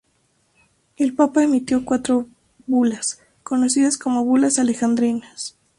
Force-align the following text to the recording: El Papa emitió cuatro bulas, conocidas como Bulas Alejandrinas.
El 0.95 1.13
Papa 1.13 1.43
emitió 1.43 1.85
cuatro 1.85 2.25
bulas, 2.65 3.21
conocidas 3.43 3.99
como 3.99 4.25
Bulas 4.25 4.57
Alejandrinas. 4.57 5.57